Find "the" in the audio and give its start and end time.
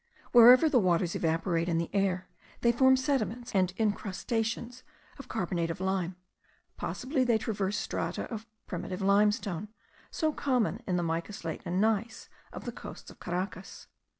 0.67-0.79, 1.77-1.91, 10.95-11.03, 12.65-12.71